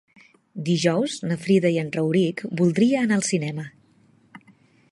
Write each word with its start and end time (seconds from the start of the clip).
Dijous 0.69 1.17
na 1.31 1.37
Frida 1.43 1.71
i 1.75 1.77
en 1.81 1.91
Rauric 1.97 2.41
voldria 2.61 3.05
anar 3.05 3.19
al 3.21 3.25
cinema. 3.31 3.67